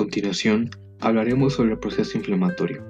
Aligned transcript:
continuación, 0.00 0.70
hablaremos 1.00 1.52
sobre 1.52 1.72
el 1.72 1.78
proceso 1.78 2.16
inflamatorio. 2.16 2.82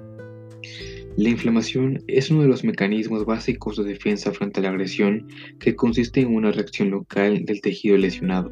La 1.17 1.27
inflamación 1.27 2.01
es 2.07 2.31
uno 2.31 2.43
de 2.43 2.47
los 2.47 2.63
mecanismos 2.63 3.25
básicos 3.25 3.75
de 3.75 3.83
defensa 3.83 4.31
frente 4.31 4.61
a 4.61 4.63
la 4.63 4.69
agresión 4.69 5.27
que 5.59 5.75
consiste 5.75 6.21
en 6.21 6.33
una 6.33 6.53
reacción 6.53 6.89
local 6.89 7.43
del 7.43 7.59
tejido 7.59 7.97
lesionado. 7.97 8.49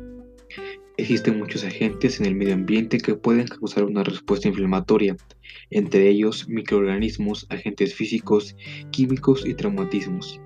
Existen 0.98 1.40
muchos 1.40 1.64
agentes 1.64 2.20
en 2.20 2.26
el 2.26 2.36
medio 2.36 2.54
ambiente 2.54 2.98
que 2.98 3.16
pueden 3.16 3.48
causar 3.48 3.86
una 3.86 4.04
respuesta 4.04 4.50
inflamatoria, 4.50 5.16
entre 5.70 6.10
ellos 6.10 6.50
microorganismos, 6.50 7.48
agentes 7.50 7.96
físicos, 7.96 8.58
químicos 8.92 9.46
y 9.46 9.54
traumatismos. 9.54 10.42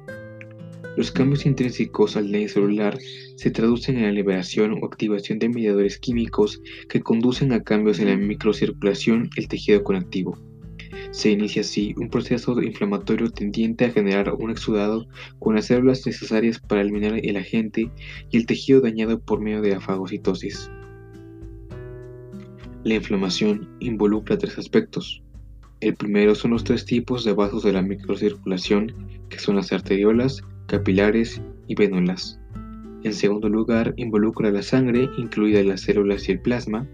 Los 0.95 1.11
cambios 1.11 1.47
intrínsecos 1.47 2.15
al 2.15 2.31
DNA 2.31 2.49
celular 2.49 2.99
se 3.35 3.49
traducen 3.49 3.97
en 3.97 4.03
la 4.03 4.11
liberación 4.11 4.77
o 4.79 4.85
activación 4.85 5.39
de 5.39 5.49
mediadores 5.49 5.97
químicos 5.97 6.61
que 6.87 7.01
conducen 7.01 7.51
a 7.51 7.63
cambios 7.63 7.99
en 7.99 8.09
la 8.09 8.15
microcirculación 8.15 9.27
del 9.35 9.47
tejido 9.47 9.83
conectivo. 9.83 10.37
Se 11.09 11.31
inicia 11.31 11.61
así 11.61 11.95
un 11.97 12.09
proceso 12.09 12.61
inflamatorio 12.61 13.31
tendiente 13.31 13.85
a 13.85 13.91
generar 13.91 14.33
un 14.33 14.51
exudado 14.51 15.07
con 15.39 15.55
las 15.55 15.65
células 15.65 16.05
necesarias 16.05 16.59
para 16.59 16.81
eliminar 16.81 17.19
el 17.23 17.37
agente 17.37 17.89
y 18.29 18.37
el 18.37 18.45
tejido 18.45 18.79
dañado 18.79 19.19
por 19.19 19.41
medio 19.41 19.61
de 19.61 19.71
la 19.71 19.81
fagocitosis. 19.81 20.69
La 22.83 22.95
inflamación 22.95 23.67
involucra 23.79 24.37
tres 24.37 24.59
aspectos. 24.59 25.23
El 25.79 25.95
primero 25.95 26.35
son 26.35 26.51
los 26.51 26.63
tres 26.63 26.85
tipos 26.85 27.23
de 27.23 27.33
vasos 27.33 27.63
de 27.63 27.73
la 27.73 27.81
microcirculación, 27.81 28.93
que 29.29 29.39
son 29.39 29.55
las 29.55 29.71
arteriolas, 29.71 30.43
capilares 30.67 31.41
y 31.67 31.75
vénulas. 31.75 32.39
En 33.03 33.13
segundo 33.13 33.49
lugar, 33.49 33.93
involucra 33.97 34.49
la 34.49 34.61
sangre, 34.61 35.09
incluida 35.17 35.61
las 35.63 35.81
células 35.81 36.29
y 36.29 36.33
el 36.33 36.39
plasma. 36.39 36.87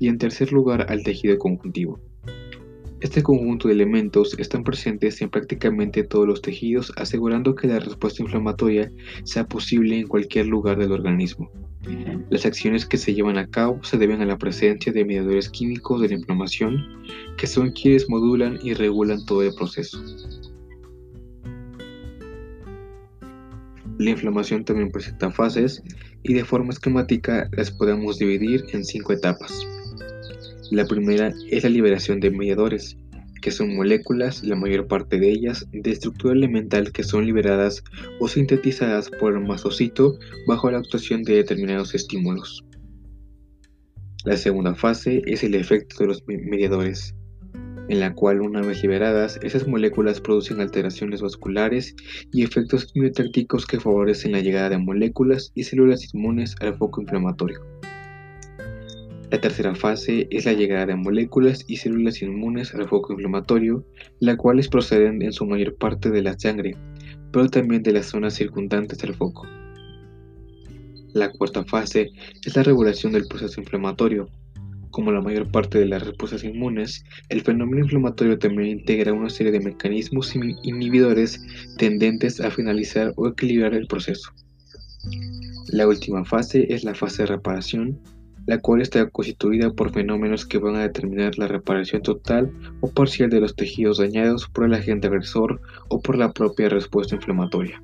Y 0.00 0.08
en 0.08 0.18
tercer 0.18 0.52
lugar, 0.52 0.86
al 0.88 1.04
tejido 1.04 1.38
conjuntivo. 1.38 2.00
Este 3.00 3.22
conjunto 3.22 3.68
de 3.68 3.74
elementos 3.74 4.34
están 4.38 4.64
presentes 4.64 5.20
en 5.20 5.28
prácticamente 5.28 6.02
todos 6.04 6.26
los 6.26 6.40
tejidos, 6.40 6.90
asegurando 6.96 7.54
que 7.54 7.68
la 7.68 7.78
respuesta 7.78 8.22
inflamatoria 8.22 8.90
sea 9.24 9.46
posible 9.46 9.98
en 9.98 10.08
cualquier 10.08 10.46
lugar 10.46 10.78
del 10.78 10.90
organismo. 10.90 11.50
Las 12.30 12.46
acciones 12.46 12.86
que 12.86 12.96
se 12.96 13.14
llevan 13.14 13.36
a 13.36 13.46
cabo 13.46 13.78
se 13.84 13.98
deben 13.98 14.22
a 14.22 14.24
la 14.24 14.38
presencia 14.38 14.90
de 14.90 15.04
mediadores 15.04 15.50
químicos 15.50 16.00
de 16.00 16.08
la 16.08 16.14
inflamación, 16.14 16.82
que 17.36 17.46
son 17.46 17.72
quienes 17.72 18.08
modulan 18.08 18.58
y 18.62 18.72
regulan 18.72 19.24
todo 19.26 19.42
el 19.42 19.54
proceso. 19.54 20.02
La 23.98 24.10
inflamación 24.10 24.64
también 24.64 24.90
presenta 24.90 25.30
fases 25.30 25.82
y 26.24 26.34
de 26.34 26.44
forma 26.44 26.72
esquemática 26.72 27.48
las 27.52 27.70
podemos 27.70 28.18
dividir 28.18 28.64
en 28.72 28.84
cinco 28.84 29.12
etapas. 29.12 29.66
La 30.70 30.84
primera 30.84 31.32
es 31.50 31.62
la 31.62 31.70
liberación 31.70 32.18
de 32.18 32.30
mediadores, 32.30 32.96
que 33.40 33.52
son 33.52 33.76
moléculas, 33.76 34.42
la 34.42 34.56
mayor 34.56 34.88
parte 34.88 35.20
de 35.20 35.30
ellas, 35.30 35.66
de 35.70 35.90
estructura 35.90 36.34
elemental 36.34 36.90
que 36.90 37.04
son 37.04 37.26
liberadas 37.26 37.84
o 38.18 38.26
sintetizadas 38.26 39.10
por 39.20 39.34
el 39.34 39.40
masocito 39.40 40.18
bajo 40.48 40.70
la 40.70 40.78
actuación 40.78 41.22
de 41.22 41.34
determinados 41.34 41.94
estímulos. 41.94 42.64
La 44.24 44.36
segunda 44.36 44.74
fase 44.74 45.22
es 45.26 45.44
el 45.44 45.54
efecto 45.54 45.96
de 45.98 46.06
los 46.06 46.24
mediadores, 46.26 47.14
en 47.88 48.00
la 48.00 48.14
cual 48.14 48.40
una 48.40 48.62
vez 48.62 48.82
liberadas, 48.82 49.38
esas 49.42 49.66
moléculas 49.66 50.20
producen 50.20 50.60
alteraciones 50.60 51.20
vasculares 51.20 51.94
y 52.32 52.42
efectos 52.42 52.86
quimiotácticos 52.86 53.66
que 53.66 53.80
favorecen 53.80 54.32
la 54.32 54.40
llegada 54.40 54.70
de 54.70 54.78
moléculas 54.78 55.52
y 55.54 55.64
células 55.64 56.14
inmunes 56.14 56.56
al 56.60 56.76
foco 56.76 57.00
inflamatorio. 57.00 57.60
La 59.30 59.40
tercera 59.40 59.74
fase 59.74 60.28
es 60.30 60.44
la 60.44 60.52
llegada 60.52 60.86
de 60.86 60.96
moléculas 60.96 61.64
y 61.66 61.76
células 61.76 62.22
inmunes 62.22 62.74
al 62.74 62.88
foco 62.88 63.14
inflamatorio, 63.14 63.84
las 64.20 64.36
cuales 64.36 64.68
proceden 64.68 65.22
en 65.22 65.32
su 65.32 65.44
mayor 65.44 65.74
parte 65.74 66.10
de 66.10 66.22
la 66.22 66.38
sangre, 66.38 66.76
pero 67.32 67.48
también 67.48 67.82
de 67.82 67.92
las 67.92 68.06
zonas 68.06 68.34
circundantes 68.34 69.02
al 69.02 69.14
foco. 69.14 69.46
La 71.12 71.30
cuarta 71.30 71.64
fase 71.64 72.12
es 72.44 72.56
la 72.56 72.62
regulación 72.62 73.12
del 73.12 73.26
proceso 73.26 73.60
inflamatorio, 73.60 74.28
como 74.94 75.10
la 75.10 75.20
mayor 75.20 75.50
parte 75.50 75.80
de 75.80 75.86
las 75.86 76.06
respuestas 76.06 76.44
inmunes, 76.44 77.04
el 77.28 77.42
fenómeno 77.42 77.82
inflamatorio 77.82 78.38
también 78.38 78.78
integra 78.78 79.12
una 79.12 79.28
serie 79.28 79.50
de 79.50 79.58
mecanismos 79.58 80.36
inhibidores 80.36 81.42
tendentes 81.78 82.40
a 82.40 82.48
finalizar 82.48 83.12
o 83.16 83.26
equilibrar 83.26 83.74
el 83.74 83.88
proceso. 83.88 84.30
La 85.66 85.88
última 85.88 86.24
fase 86.24 86.72
es 86.72 86.84
la 86.84 86.94
fase 86.94 87.22
de 87.24 87.26
reparación, 87.26 87.98
la 88.46 88.60
cual 88.60 88.82
está 88.82 89.10
constituida 89.10 89.72
por 89.72 89.92
fenómenos 89.92 90.46
que 90.46 90.58
van 90.58 90.76
a 90.76 90.82
determinar 90.82 91.36
la 91.38 91.48
reparación 91.48 92.00
total 92.02 92.52
o 92.80 92.88
parcial 92.88 93.30
de 93.30 93.40
los 93.40 93.56
tejidos 93.56 93.98
dañados 93.98 94.48
por 94.48 94.64
el 94.64 94.74
agente 94.74 95.08
agresor 95.08 95.60
o 95.88 96.00
por 96.00 96.16
la 96.16 96.32
propia 96.32 96.68
respuesta 96.68 97.16
inflamatoria. 97.16 97.82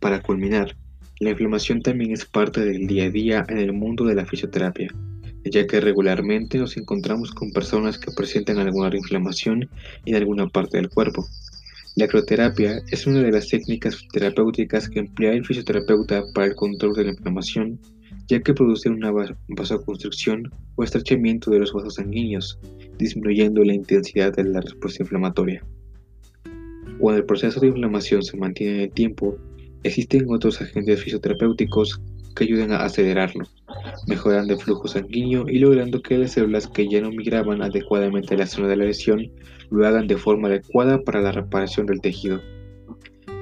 Para 0.00 0.22
culminar, 0.22 0.74
la 1.22 1.30
inflamación 1.30 1.82
también 1.82 2.10
es 2.10 2.24
parte 2.24 2.64
del 2.64 2.88
día 2.88 3.04
a 3.04 3.10
día 3.10 3.46
en 3.48 3.58
el 3.58 3.72
mundo 3.72 4.04
de 4.04 4.16
la 4.16 4.26
fisioterapia, 4.26 4.92
ya 5.44 5.68
que 5.68 5.80
regularmente 5.80 6.58
nos 6.58 6.76
encontramos 6.76 7.30
con 7.30 7.52
personas 7.52 7.96
que 7.96 8.10
presentan 8.10 8.58
alguna 8.58 8.90
inflamación 8.96 9.70
en 10.04 10.16
alguna 10.16 10.48
parte 10.48 10.78
del 10.78 10.88
cuerpo. 10.88 11.24
La 11.94 12.06
acroterapia 12.06 12.82
es 12.90 13.06
una 13.06 13.22
de 13.22 13.30
las 13.30 13.46
técnicas 13.46 14.04
terapéuticas 14.12 14.88
que 14.88 14.98
emplea 14.98 15.32
el 15.34 15.46
fisioterapeuta 15.46 16.24
para 16.34 16.48
el 16.48 16.56
control 16.56 16.94
de 16.94 17.04
la 17.04 17.10
inflamación, 17.10 17.78
ya 18.26 18.40
que 18.40 18.52
produce 18.52 18.88
una 18.88 19.12
vasoconstricción 19.46 20.50
o 20.74 20.82
estrechamiento 20.82 21.52
de 21.52 21.60
los 21.60 21.72
vasos 21.72 21.94
sanguíneos, 21.94 22.58
disminuyendo 22.98 23.62
la 23.62 23.74
intensidad 23.74 24.34
de 24.34 24.42
la 24.42 24.60
respuesta 24.60 25.04
inflamatoria. 25.04 25.64
Cuando 26.98 27.20
el 27.20 27.26
proceso 27.26 27.60
de 27.60 27.68
inflamación 27.68 28.24
se 28.24 28.36
mantiene 28.36 28.74
en 28.74 28.80
el 28.80 28.90
tiempo, 28.90 29.38
Existen 29.84 30.26
otros 30.28 30.60
agentes 30.60 31.02
fisioterapéuticos 31.02 32.00
que 32.34 32.44
ayudan 32.44 32.72
a 32.72 32.84
acelerarlo, 32.84 33.44
mejorando 34.06 34.54
el 34.54 34.60
flujo 34.60 34.88
sanguíneo 34.88 35.48
y 35.48 35.58
logrando 35.58 36.00
que 36.00 36.18
las 36.18 36.32
células 36.32 36.68
que 36.68 36.88
ya 36.88 37.00
no 37.00 37.10
migraban 37.10 37.62
adecuadamente 37.62 38.34
a 38.34 38.38
la 38.38 38.46
zona 38.46 38.68
de 38.68 38.76
la 38.76 38.84
lesión 38.84 39.30
lo 39.70 39.86
hagan 39.86 40.06
de 40.06 40.16
forma 40.16 40.48
adecuada 40.48 41.02
para 41.02 41.20
la 41.20 41.32
reparación 41.32 41.86
del 41.86 42.00
tejido. 42.00 42.40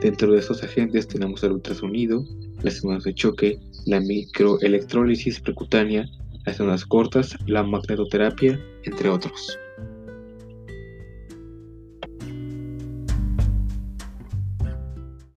Dentro 0.00 0.32
de 0.32 0.38
estos 0.38 0.62
agentes 0.62 1.08
tenemos 1.08 1.42
el 1.42 1.52
ultrasonido, 1.52 2.24
las 2.62 2.82
ondas 2.84 3.04
de 3.04 3.14
choque, 3.14 3.58
la 3.86 4.00
microelectrólisis 4.00 5.40
precutánea, 5.40 6.08
las 6.46 6.58
ondas 6.58 6.86
cortas, 6.86 7.36
la 7.46 7.62
magnetoterapia, 7.62 8.58
entre 8.84 9.10
otros. 9.10 9.58